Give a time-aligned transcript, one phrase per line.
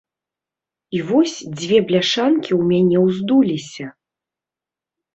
[0.99, 3.85] І вось дзве бляшанкі ў мяне ўздуліся!